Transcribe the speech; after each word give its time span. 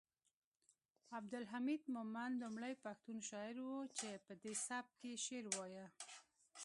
عبدالحمید 1.17 1.83
مومند 1.95 2.33
لومړی 2.43 2.73
پښتون 2.85 3.17
شاعر 3.29 3.57
و 3.61 3.71
چې 3.97 4.07
پدې 4.25 4.53
سبک 4.67 4.93
یې 5.09 5.13
شعر 5.25 5.45
وایه 5.55 5.87